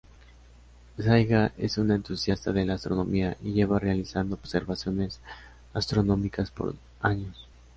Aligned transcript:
Saiga 0.97 1.51
es 1.59 1.77
una 1.77 1.93
entusiasta 1.93 2.51
de 2.51 2.65
la 2.65 2.73
astronomía 2.73 3.37
y 3.43 3.51
lleva 3.53 3.77
realizando 3.77 4.33
observaciones 4.33 5.19
astronómicas 5.75 6.49
por 6.49 6.73
años. 7.01 7.47